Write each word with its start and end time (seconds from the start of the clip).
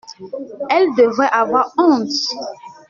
Elles 0.71 0.89
devraient 0.97 1.29
avoir 1.31 1.71
honte! 1.77 2.09